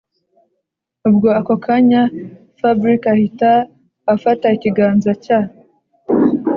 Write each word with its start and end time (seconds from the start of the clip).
ubwo 1.09 1.27
ako 1.39 1.53
kanya 1.65 2.01
fabric 2.59 3.01
ahita 3.13 3.51
afata 4.13 4.45
ikiganza 4.55 5.11
cya 5.23 5.39